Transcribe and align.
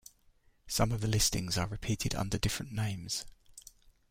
Some 0.65 0.91
of 0.91 1.01
the 1.01 1.07
listings 1.07 1.59
are 1.59 1.67
repeated 1.67 2.15
under 2.15 2.39
different 2.39 2.71
names. 2.71 3.23